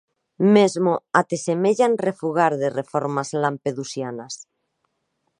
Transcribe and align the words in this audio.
Mesmo 0.55 0.91
até 1.19 1.35
semellan 1.47 1.93
refugar 2.07 2.53
de 2.61 2.69
reformas 2.79 3.29
lampedusianas. 3.43 4.33